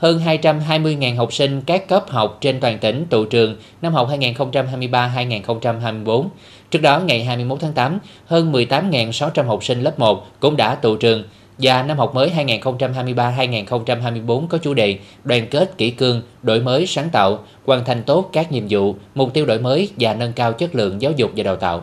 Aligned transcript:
hơn 0.00 0.20
220.000 0.24 1.16
học 1.16 1.32
sinh 1.32 1.60
các 1.66 1.88
cấp 1.88 2.04
học 2.08 2.38
trên 2.40 2.60
toàn 2.60 2.78
tỉnh 2.78 3.06
tụ 3.10 3.24
trường 3.24 3.56
năm 3.82 3.92
học 3.92 4.08
2023-2024. 4.10 6.26
Trước 6.70 6.82
đó, 6.82 7.00
ngày 7.00 7.24
21 7.24 7.60
tháng 7.60 7.72
8, 7.72 7.98
hơn 8.26 8.52
18.600 8.52 9.44
học 9.44 9.64
sinh 9.64 9.82
lớp 9.82 9.98
1 9.98 10.26
cũng 10.40 10.56
đã 10.56 10.74
tụ 10.74 10.96
trường 10.96 11.24
và 11.58 11.82
năm 11.82 11.98
học 11.98 12.14
mới 12.14 12.32
2023-2024 12.36 14.46
có 14.46 14.58
chủ 14.58 14.74
đề 14.74 14.98
đoàn 15.24 15.46
kết 15.50 15.78
kỷ 15.78 15.90
cương, 15.90 16.22
đổi 16.42 16.60
mới 16.60 16.86
sáng 16.86 17.10
tạo, 17.10 17.38
hoàn 17.66 17.84
thành 17.84 18.02
tốt 18.02 18.30
các 18.32 18.52
nhiệm 18.52 18.64
vụ, 18.70 18.94
mục 19.14 19.34
tiêu 19.34 19.46
đổi 19.46 19.58
mới 19.58 19.90
và 19.98 20.14
nâng 20.14 20.32
cao 20.32 20.52
chất 20.52 20.74
lượng 20.74 21.02
giáo 21.02 21.12
dục 21.16 21.30
và 21.36 21.42
đào 21.42 21.56
tạo. 21.56 21.82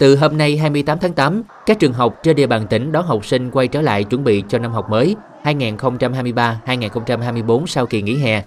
Từ 0.00 0.16
hôm 0.16 0.38
nay 0.38 0.56
28 0.56 0.98
tháng 0.98 1.12
8, 1.12 1.42
các 1.66 1.78
trường 1.78 1.92
học 1.92 2.18
trên 2.22 2.36
địa 2.36 2.46
bàn 2.46 2.66
tỉnh 2.66 2.92
đón 2.92 3.06
học 3.06 3.26
sinh 3.26 3.50
quay 3.50 3.68
trở 3.68 3.80
lại 3.80 4.04
chuẩn 4.04 4.24
bị 4.24 4.44
cho 4.48 4.58
năm 4.58 4.72
học 4.72 4.90
mới 4.90 5.16
2023-2024 5.44 7.66
sau 7.66 7.86
kỳ 7.86 8.02
nghỉ 8.02 8.16
hè. 8.16 8.42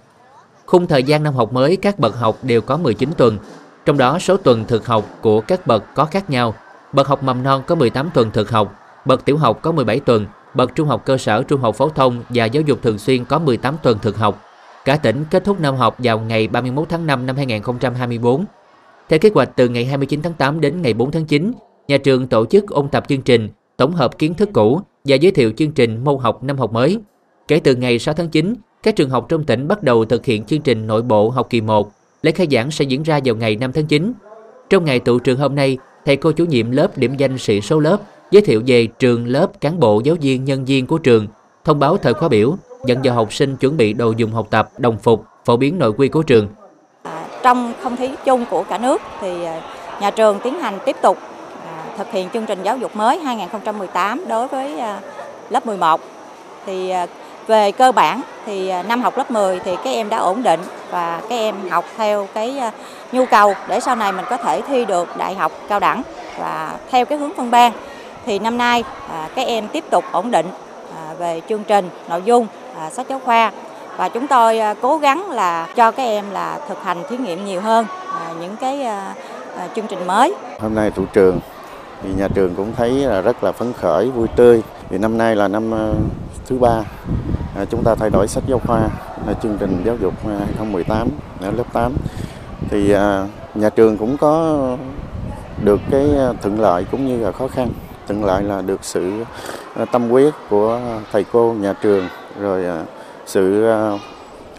Khung 0.66 0.88
thời 0.88 1.04
gian 1.04 1.24
năm 1.24 1.34
học 1.34 1.54
mới 1.54 1.76
các 1.76 2.00
bậc 2.00 2.20
học 2.20 2.38
đều 2.44 2.62
có 2.62 2.78
19 2.78 3.10
tuần, 3.18 3.38
trong 3.86 3.98
đó 3.98 4.20
số 4.20 4.38
tuần 4.38 4.66
thực 4.68 4.88
học 4.88 5.06
của 5.22 5.42
các 5.42 5.68
bậc 5.68 5.84
có 5.96 6.06
khác 6.06 6.30
nhau. 6.30 6.54
Bậc 6.94 7.08
học 7.08 7.24
mầm 7.24 7.44
non 7.44 7.64
có 7.68 7.76
18 7.76 8.10
tuần 8.14 8.32
thực 8.32 8.52
học, 8.52 8.76
bậc 9.06 9.26
tiểu 9.26 9.38
học 9.38 9.60
có 9.62 9.72
17 9.72 10.00
tuần, 10.00 10.26
bậc 10.54 10.76
trung 10.76 10.88
học 10.88 11.02
cơ 11.06 11.18
sở, 11.18 11.44
trung 11.44 11.62
học 11.62 11.76
phổ 11.76 11.90
thông 11.90 12.24
và 12.30 12.46
giáo 12.46 12.64
dục 12.64 12.80
thường 12.82 12.98
xuyên 12.98 13.26
có 13.26 13.40
18 13.40 13.78
tuần 13.84 13.98
thực 14.02 14.18
học. 14.18 14.42
Cả 14.86 14.96
tỉnh 14.96 15.26
kết 15.32 15.44
thúc 15.44 15.60
năm 15.60 15.76
học 15.76 15.96
vào 16.00 16.20
ngày 16.20 16.48
31 16.48 16.90
tháng 16.90 17.08
5 17.08 17.26
năm 17.26 17.36
2024. 17.36 18.46
Theo 19.10 19.20
kế 19.20 19.30
hoạch 19.34 19.50
từ 19.56 19.70
ngày 19.70 19.86
29 19.86 20.22
tháng 20.22 20.34
8 20.34 20.62
đến 20.62 20.82
ngày 20.82 20.94
4 20.94 21.12
tháng 21.12 21.26
9, 21.26 21.52
nhà 21.88 21.98
trường 21.98 22.28
tổ 22.28 22.46
chức 22.46 22.68
ôn 22.68 22.90
tập 22.90 23.06
chương 23.10 23.22
trình, 23.22 23.50
tổng 23.78 23.94
hợp 23.94 24.18
kiến 24.18 24.34
thức 24.34 24.50
cũ 24.54 24.82
và 25.04 25.16
giới 25.16 25.32
thiệu 25.32 25.52
chương 25.58 25.72
trình 25.72 26.04
môn 26.04 26.18
học 26.20 26.44
năm 26.44 26.58
học 26.58 26.74
mới. 26.74 26.98
Kể 27.48 27.60
từ 27.64 27.76
ngày 27.76 28.00
6 28.00 28.14
tháng 28.14 28.30
9, 28.30 28.56
các 28.84 28.96
trường 28.96 29.10
học 29.10 29.26
trong 29.30 29.44
tỉnh 29.44 29.68
bắt 29.68 29.84
đầu 29.84 30.06
thực 30.06 30.26
hiện 30.26 30.44
chương 30.44 30.62
trình 30.62 30.88
nội 30.88 31.02
bộ 31.02 31.30
học 31.30 31.48
kỳ 31.50 31.62
1. 31.62 31.92
Lễ 32.22 32.32
khai 32.32 32.48
giảng 32.52 32.72
sẽ 32.72 32.86
diễn 32.86 33.04
ra 33.04 33.20
vào 33.26 33.36
ngày 33.36 33.56
5 33.56 33.72
tháng 33.72 33.86
9. 33.86 34.14
Trong 34.70 34.86
ngày 34.86 35.00
tụ 35.00 35.20
trường 35.20 35.40
hôm 35.40 35.56
nay, 35.56 35.78
thầy 36.06 36.16
cô 36.16 36.32
chủ 36.32 36.46
nhiệm 36.46 36.72
lớp 36.72 36.98
điểm 36.98 37.16
danh 37.18 37.38
sĩ 37.38 37.62
số 37.62 37.80
lớp, 37.80 37.98
giới 38.32 38.42
thiệu 38.42 38.62
về 38.68 38.88
trường 38.88 39.28
lớp 39.28 39.62
cán 39.62 39.80
bộ 39.80 40.02
giáo 40.04 40.16
viên 40.22 40.46
nhân 40.46 40.66
viên 40.66 40.88
của 40.88 40.98
trường, 40.98 41.28
thông 41.64 41.80
báo 41.80 41.98
thời 41.98 42.14
khóa 42.14 42.30
biểu, 42.30 42.56
dẫn 42.86 43.06
dò 43.06 43.14
học 43.14 43.34
sinh 43.34 43.56
chuẩn 43.56 43.78
bị 43.78 43.94
đồ 43.94 44.14
dùng 44.18 44.32
học 44.32 44.48
tập, 44.50 44.70
đồng 44.78 44.98
phục, 44.98 45.24
phổ 45.46 45.58
biến 45.58 45.80
nội 45.80 45.94
quy 45.94 46.08
của 46.08 46.24
trường. 46.24 46.48
Trong 47.44 47.74
không 47.84 47.98
khí 47.98 48.10
chung 48.26 48.46
của 48.50 48.64
cả 48.64 48.78
nước 48.78 49.02
thì 49.22 49.46
à, 49.46 49.62
nhà 50.00 50.12
trường 50.12 50.40
tiến 50.40 50.60
hành 50.60 50.80
tiếp 50.86 50.96
tục 51.02 51.18
à, 51.66 51.72
thực 51.98 52.12
hiện 52.12 52.30
chương 52.30 52.46
trình 52.46 52.64
giáo 52.64 52.78
dục 52.78 52.96
mới 52.96 53.20
2018 53.20 54.28
đối 54.28 54.48
với 54.48 54.80
à, 54.80 55.00
lớp 55.50 55.66
11. 55.66 56.02
Thì 56.66 56.94
về 57.48 57.72
cơ 57.72 57.92
bản 57.92 58.22
thì 58.46 58.72
năm 58.88 59.02
học 59.02 59.18
lớp 59.18 59.32
10 59.32 59.60
thì 59.60 59.76
các 59.76 59.90
em 59.90 60.10
đã 60.10 60.18
ổn 60.18 60.44
định 60.44 60.60
và 60.92 61.22
các 61.30 61.36
em 61.36 61.56
học 61.70 61.86
theo 61.98 62.28
cái 62.34 62.62
nhu 63.12 63.26
cầu 63.26 63.54
để 63.68 63.80
sau 63.80 63.96
này 63.96 64.12
mình 64.12 64.26
có 64.30 64.38
thể 64.38 64.62
thi 64.62 64.86
được 64.86 65.18
đại 65.18 65.36
học 65.36 65.52
cao 65.70 65.80
đẳng 65.80 66.02
và 66.40 66.76
theo 66.92 67.06
cái 67.06 67.18
hướng 67.18 67.34
phân 67.38 67.52
ban 67.52 67.72
thì 68.26 68.40
năm 68.40 68.58
nay 68.58 68.84
các 69.36 69.48
em 69.48 69.68
tiếp 69.68 69.84
tục 69.90 70.04
ổn 70.12 70.32
định 70.32 70.46
về 71.18 71.42
chương 71.50 71.64
trình, 71.64 71.90
nội 72.10 72.22
dung 72.26 72.48
sách 72.92 73.06
giáo 73.10 73.22
khoa 73.26 73.52
và 73.98 74.10
chúng 74.10 74.28
tôi 74.28 74.60
à, 74.60 74.74
cố 74.82 74.98
gắng 74.98 75.32
là 75.32 75.68
cho 75.76 75.92
các 75.92 76.04
em 76.04 76.26
là 76.32 76.60
thực 76.70 76.84
hành 76.84 76.98
thí 77.10 77.18
nghiệm 77.18 77.46
nhiều 77.46 77.62
hơn 77.62 77.86
à, 78.14 78.34
những 78.42 78.56
cái 78.56 78.84
à, 78.84 79.16
chương 79.76 79.88
trình 79.88 80.08
mới. 80.08 80.34
Hôm 80.60 80.76
nay 80.76 80.92
trụ 80.92 81.06
trường 81.14 81.40
thì 82.04 82.10
nhà 82.18 82.28
trường 82.28 82.56
cũng 82.56 82.74
thấy 82.76 82.92
là 82.92 83.22
rất 83.22 83.44
là 83.44 83.52
phấn 83.52 83.74
khởi, 83.74 84.10
vui 84.10 84.28
tươi. 84.36 84.62
Vì 84.90 84.98
năm 84.98 85.18
nay 85.18 85.36
là 85.36 85.48
năm 85.48 85.72
thứ 86.46 86.58
ba 86.58 86.84
chúng 87.70 87.84
ta 87.84 87.96
thay 87.96 88.10
đổi 88.10 88.28
sách 88.28 88.44
giáo 88.48 88.60
khoa 88.60 88.90
chương 89.44 89.58
trình 89.60 89.82
giáo 89.86 89.96
dục 90.02 90.14
2018 90.28 91.08
ở 91.42 91.52
lớp 91.52 91.74
8 91.74 91.94
thì 92.70 92.96
nhà 93.56 93.70
trường 93.76 93.98
cũng 93.98 94.18
có 94.18 94.58
được 95.64 95.80
cái 95.92 96.10
thuận 96.42 96.62
lợi 96.62 96.86
cũng 96.92 97.08
như 97.08 97.24
là 97.24 97.32
khó 97.32 97.48
khăn 97.48 97.70
thuận 98.08 98.26
lợi 98.26 98.44
là 98.44 98.62
được 98.62 98.80
sự 98.84 99.12
tâm 99.92 100.10
huyết 100.10 100.34
của 100.50 100.80
thầy 101.12 101.26
cô 101.32 101.54
nhà 101.54 101.74
trường 101.82 102.08
rồi 102.40 102.66
sự 103.26 103.66
ờ, 103.66 104.00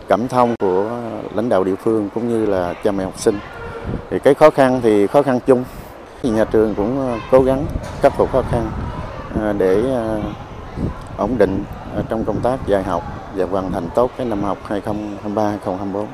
cảm 0.08 0.28
thông 0.28 0.54
của 0.58 1.00
lãnh 1.34 1.48
đạo 1.48 1.64
địa 1.64 1.74
phương 1.74 2.08
cũng 2.14 2.28
như 2.28 2.46
là 2.46 2.74
cha 2.84 2.92
mẹ 2.92 3.04
học 3.04 3.18
sinh 3.18 3.38
thì 4.10 4.18
cái 4.18 4.34
khó 4.34 4.50
khăn 4.50 4.80
thì 4.82 5.06
khó 5.06 5.22
khăn 5.22 5.40
chung 5.46 5.64
thì 6.22 6.30
nhà 6.30 6.44
trường 6.44 6.74
cũng 6.74 6.98
ờ, 6.98 7.18
cố 7.30 7.42
gắng 7.42 7.66
khắc 8.00 8.12
phục 8.16 8.32
khó 8.32 8.42
khăn 8.42 8.70
ờ, 9.40 9.52
để 9.52 9.82
ổn 11.16 11.38
định 11.38 11.64
trong 12.08 12.24
công 12.24 12.40
tác 12.40 12.66
dạy 12.66 12.82
học 12.82 13.02
và 13.34 13.44
hoàn 13.44 13.72
thành 13.72 13.88
tốt 13.94 14.10
cái 14.16 14.26
năm 14.26 14.42
học 14.42 14.58
2023-2024. 14.68 16.06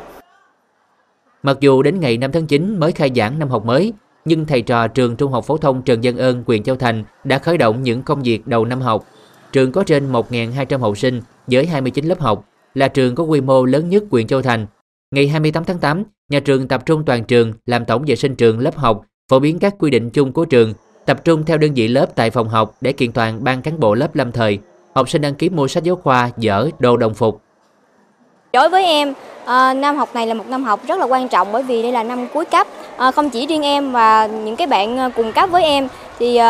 Mặc 1.43 1.57
dù 1.61 1.83
đến 1.83 2.01
ngày 2.01 2.17
5 2.17 2.33
tháng 2.33 2.47
9 2.47 2.79
mới 2.79 2.93
khai 2.93 3.11
giảng 3.17 3.39
năm 3.39 3.49
học 3.49 3.65
mới, 3.65 3.93
nhưng 4.25 4.47
thầy 4.47 4.63
trò 4.63 4.89
trường 4.89 5.17
Trung 5.17 5.33
học 5.33 5.45
phổ 5.45 5.57
thông 5.57 5.83
Trần 5.83 6.05
Dân 6.05 6.17
Ơn, 6.17 6.45
huyện 6.47 6.63
Châu 6.63 6.77
Thành 6.77 7.05
đã 7.25 7.39
khởi 7.39 7.59
động 7.59 7.83
những 7.83 8.03
công 8.03 8.23
việc 8.23 8.47
đầu 8.47 8.65
năm 8.65 8.81
học. 8.81 9.05
Trường 9.53 9.73
có 9.73 9.85
trên 9.85 10.13
1.200 10.13 10.79
học 10.79 10.99
sinh 10.99 11.23
với 11.47 11.67
29 11.67 12.05
lớp 12.05 12.21
học, 12.21 12.45
là 12.75 12.89
trường 12.89 13.15
có 13.15 13.25
quy 13.25 13.41
mô 13.41 13.65
lớn 13.65 13.89
nhất 13.89 14.03
huyện 14.11 14.27
Châu 14.27 14.43
Thành. 14.43 14.67
Ngày 15.11 15.29
28 15.29 15.65
tháng 15.65 15.79
8, 15.79 16.05
nhà 16.29 16.41
trường 16.41 16.69
tập 16.69 16.87
trung 16.87 17.05
toàn 17.07 17.25
trường 17.25 17.53
làm 17.67 17.85
tổng 17.85 18.05
vệ 18.07 18.17
sinh 18.17 18.37
trường 18.37 18.59
lớp 18.59 18.77
học, 18.77 19.05
phổ 19.31 19.39
biến 19.39 19.59
các 19.59 19.75
quy 19.79 19.91
định 19.91 20.11
chung 20.11 20.33
của 20.33 20.45
trường, 20.45 20.75
tập 21.07 21.25
trung 21.25 21.45
theo 21.45 21.59
đơn 21.59 21.75
vị 21.75 21.89
lớp 21.89 22.07
tại 22.15 22.31
phòng 22.31 22.49
học 22.49 22.75
để 22.81 22.93
kiện 22.93 23.13
toàn 23.13 23.45
ban 23.45 23.63
cán 23.63 23.81
bộ 23.81 23.95
lớp 23.95 24.17
lâm 24.17 24.33
thời. 24.33 24.59
Học 24.95 25.09
sinh 25.09 25.23
đăng 25.23 25.35
ký 25.35 25.49
mua 25.49 25.69
sách 25.69 25.85
giáo 25.85 25.97
khoa, 25.97 26.31
dở, 26.37 26.69
đồ 26.79 26.97
đồng 26.97 27.15
phục. 27.15 27.41
Đối 28.53 28.69
với 28.69 28.85
em, 28.85 29.15
ờ, 29.45 29.75
năm 29.75 29.97
học 29.97 30.15
này 30.15 30.27
là 30.27 30.35
một 30.35 30.49
năm 30.49 30.65
học 30.65 30.81
rất 30.87 30.99
là 30.99 31.07
quan 31.07 31.29
trọng 31.29 31.53
bởi 31.53 31.63
vì 31.63 31.83
đây 31.83 31.93
là 31.93 32.03
năm 32.03 32.27
cuối 32.35 32.45
cấp. 32.45 32.67
Ờ, 32.97 33.11
không 33.11 33.31
chỉ 33.31 33.47
riêng 33.47 33.63
em 33.63 33.93
và 33.93 34.27
những 34.27 34.57
cái 34.57 34.67
bạn 34.67 34.99
ờ, 34.99 35.11
cùng 35.17 35.33
cấp 35.33 35.51
với 35.51 35.65
em 35.65 35.89
thì 36.19 36.41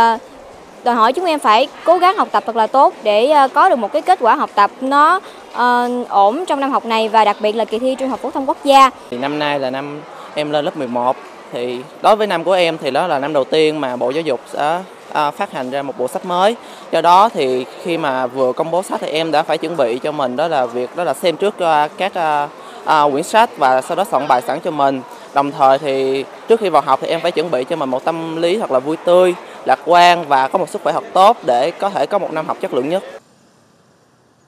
đòi 0.85 0.95
hỏi 0.95 1.13
chúng 1.13 1.25
em 1.25 1.39
phải 1.39 1.69
cố 1.85 1.99
gắng 1.99 2.17
học 2.17 2.29
tập 2.33 2.43
thật 2.47 2.57
là 2.57 2.67
tốt 2.67 2.95
để 3.03 3.31
ờ, 3.31 3.49
có 3.49 3.69
được 3.69 3.77
một 3.77 3.93
cái 3.93 4.03
kết 4.03 4.19
quả 4.23 4.35
học 4.35 4.51
tập 4.55 4.71
nó 4.81 5.21
uh, 5.53 6.09
ổn 6.09 6.45
trong 6.47 6.61
năm 6.61 6.71
học 6.71 6.85
này 6.85 7.09
và 7.09 7.25
đặc 7.25 7.37
biệt 7.41 7.53
là 7.53 7.65
kỳ 7.65 7.79
thi 7.79 7.95
Trung 7.99 8.09
học 8.09 8.21
phổ 8.21 8.31
thông 8.31 8.47
quốc 8.47 8.57
gia. 8.65 8.91
Thì 9.11 9.19
năm 9.19 9.39
nay 9.39 9.59
là 9.59 9.71
năm 9.71 10.01
em 10.35 10.51
lên 10.51 10.65
lớp 10.65 10.77
11 10.77 11.17
thì 11.53 11.81
đối 12.03 12.17
với 12.17 12.27
năm 12.27 12.45
của 12.45 12.53
em 12.53 12.79
thì 12.79 12.91
đó 12.91 13.07
là 13.07 13.19
năm 13.19 13.33
đầu 13.33 13.45
tiên 13.45 13.81
mà 13.81 13.97
Bộ 13.97 14.11
Giáo 14.11 14.23
dục 14.23 14.41
sẽ 14.53 14.83
à, 15.13 15.31
phát 15.31 15.53
hành 15.53 15.71
ra 15.71 15.83
một 15.83 15.99
bộ 15.99 16.09
sách 16.09 16.25
mới 16.25 16.57
do 16.93 17.01
đó 17.01 17.29
thì 17.29 17.67
khi 17.83 17.99
mà 17.99 18.27
vừa 18.27 18.53
công 18.53 18.71
bố 18.71 18.83
sách 18.83 19.01
thì 19.01 19.09
em 19.09 19.31
đã 19.31 19.43
phải 19.43 19.59
chuẩn 19.59 19.77
bị 19.77 19.99
cho 19.99 20.13
mình 20.13 20.37
đó 20.37 20.49
là 20.49 20.67
việc 20.67 20.97
đó 20.97 21.05
là 21.05 21.15
xem 21.15 21.37
trước 21.37 21.55
các 21.99 22.15
à, 22.85 23.03
quyển 23.13 23.23
sách 23.23 23.51
và 23.57 23.81
sau 23.81 23.97
đó 23.97 24.05
soạn 24.11 24.29
bài 24.29 24.43
sẵn 24.47 24.61
cho 24.65 24.71
mình 24.71 25.01
đồng 25.35 25.53
thời 25.53 25.79
thì 25.79 26.25
trước 26.49 26.61
khi 26.61 26.69
vào 26.69 26.83
học 26.83 26.99
thì 27.03 27.09
em 27.09 27.21
phải 27.21 27.31
chuẩn 27.31 27.51
bị 27.51 27.65
cho 27.65 27.77
mình 27.77 27.91
một 27.91 28.05
tâm 28.05 28.37
lý 28.37 28.59
thật 28.59 28.71
là 28.71 28.79
vui 28.79 28.97
tươi 28.97 29.35
lạc 29.65 29.81
quan 29.87 30.29
và 30.29 30.49
có 30.49 30.59
một 30.59 30.69
sức 30.69 30.83
khỏe 30.83 30.93
học 30.93 31.05
tốt 31.13 31.37
để 31.47 31.71
có 31.71 31.91
thể 31.91 32.07
có 32.07 32.19
một 32.19 32.33
năm 32.33 32.47
học 32.47 32.57
chất 32.61 32.75
lượng 32.75 32.89
nhất. 32.89 33.03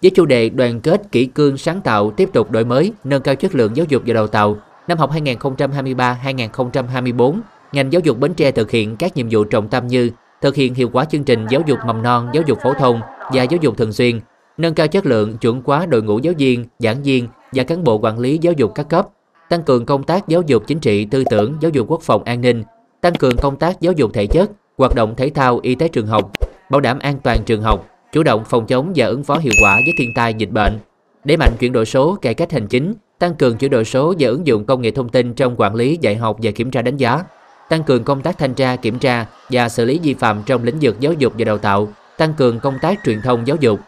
Với 0.02 0.10
chủ 0.10 0.26
đề 0.26 0.48
đoàn 0.48 0.80
kết 0.80 1.02
kỷ 1.12 1.26
cương 1.26 1.58
sáng 1.58 1.80
tạo 1.80 2.10
tiếp 2.10 2.28
tục 2.32 2.50
đổi 2.50 2.64
mới 2.64 2.92
nâng 3.04 3.22
cao 3.22 3.34
chất 3.34 3.54
lượng 3.54 3.76
giáo 3.76 3.86
dục 3.88 4.02
và 4.06 4.14
đào 4.14 4.26
tạo 4.26 4.56
năm 4.88 4.98
học 4.98 5.10
2023-2024 5.12 7.40
ngành 7.72 7.92
giáo 7.92 8.00
dục 8.04 8.18
Bến 8.18 8.34
Tre 8.34 8.50
thực 8.50 8.70
hiện 8.70 8.96
các 8.96 9.16
nhiệm 9.16 9.26
vụ 9.30 9.44
trọng 9.44 9.68
tâm 9.68 9.86
như 9.86 10.10
thực 10.40 10.54
hiện 10.54 10.74
hiệu 10.74 10.88
quả 10.92 11.04
chương 11.04 11.24
trình 11.24 11.46
giáo 11.50 11.60
dục 11.66 11.78
mầm 11.86 12.02
non, 12.02 12.28
giáo 12.32 12.42
dục 12.46 12.58
phổ 12.62 12.74
thông 12.74 13.00
và 13.32 13.42
giáo 13.42 13.58
dục 13.60 13.76
thường 13.76 13.92
xuyên, 13.92 14.20
nâng 14.56 14.74
cao 14.74 14.88
chất 14.88 15.06
lượng 15.06 15.38
chuẩn 15.38 15.62
hóa 15.64 15.86
đội 15.86 16.02
ngũ 16.02 16.18
giáo 16.18 16.34
viên, 16.38 16.66
giảng 16.78 17.02
viên 17.02 17.28
và 17.52 17.64
cán 17.64 17.84
bộ 17.84 17.98
quản 17.98 18.18
lý 18.18 18.38
giáo 18.42 18.52
dục 18.52 18.72
các 18.74 18.88
cấp, 18.88 19.08
tăng 19.48 19.62
cường 19.62 19.86
công 19.86 20.02
tác 20.02 20.28
giáo 20.28 20.42
dục 20.46 20.62
chính 20.66 20.80
trị 20.80 21.04
tư 21.04 21.24
tưởng, 21.30 21.56
giáo 21.60 21.70
dục 21.70 21.86
quốc 21.90 22.02
phòng 22.02 22.24
an 22.24 22.40
ninh, 22.40 22.64
tăng 23.00 23.14
cường 23.14 23.36
công 23.36 23.56
tác 23.56 23.80
giáo 23.80 23.92
dục 23.92 24.10
thể 24.14 24.26
chất, 24.26 24.50
hoạt 24.78 24.94
động 24.94 25.14
thể 25.16 25.30
thao 25.34 25.60
y 25.62 25.74
tế 25.74 25.88
trường 25.88 26.06
học, 26.06 26.30
bảo 26.70 26.80
đảm 26.80 26.98
an 26.98 27.18
toàn 27.22 27.44
trường 27.44 27.62
học, 27.62 27.88
chủ 28.12 28.22
động 28.22 28.44
phòng 28.48 28.66
chống 28.66 28.92
và 28.96 29.06
ứng 29.06 29.24
phó 29.24 29.38
hiệu 29.38 29.52
quả 29.62 29.74
với 29.74 29.92
thiên 29.98 30.10
tai 30.16 30.34
dịch 30.34 30.50
bệnh, 30.50 30.78
đẩy 31.24 31.36
mạnh 31.36 31.52
chuyển 31.58 31.72
đổi 31.72 31.86
số, 31.86 32.18
cải 32.22 32.34
cách 32.34 32.52
hành 32.52 32.66
chính, 32.66 32.94
tăng 33.18 33.34
cường 33.34 33.56
chuyển 33.56 33.70
đổi 33.70 33.84
số 33.84 34.14
và 34.18 34.28
ứng 34.28 34.46
dụng 34.46 34.64
công 34.64 34.82
nghệ 34.82 34.90
thông 34.90 35.08
tin 35.08 35.34
trong 35.34 35.54
quản 35.56 35.74
lý 35.74 35.98
dạy 36.00 36.16
học 36.16 36.36
và 36.42 36.50
kiểm 36.50 36.70
tra 36.70 36.82
đánh 36.82 36.96
giá, 36.96 37.24
tăng 37.68 37.82
cường 37.82 38.04
công 38.04 38.22
tác 38.22 38.38
thanh 38.38 38.54
tra, 38.54 38.76
kiểm 38.76 38.98
tra 38.98 39.26
và 39.50 39.68
xử 39.68 39.84
lý 39.84 39.98
vi 40.02 40.14
phạm 40.14 40.42
trong 40.46 40.64
lĩnh 40.64 40.78
vực 40.80 41.00
giáo 41.00 41.12
dục 41.12 41.32
và 41.38 41.44
đào 41.44 41.58
tạo, 41.58 41.88
tăng 42.18 42.34
cường 42.34 42.60
công 42.60 42.78
tác 42.82 42.98
truyền 43.04 43.20
thông 43.22 43.46
giáo 43.46 43.56
dục, 43.60 43.80